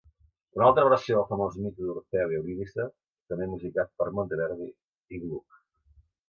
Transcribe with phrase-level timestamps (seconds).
[0.59, 2.87] Una altra versió del famós mite d'Orfeu i Eurídice,
[3.35, 4.71] també musicat per Monteverdi
[5.19, 5.63] i Gluck.